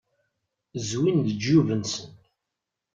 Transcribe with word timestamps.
Zwin 0.89 1.23
leǧyub-nnsen. 1.27 2.11